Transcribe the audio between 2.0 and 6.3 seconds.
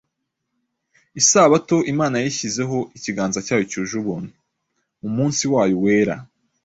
yayishyizeho ikiganza cyayo cyuje ubuntu. Mu munsi wayo wera,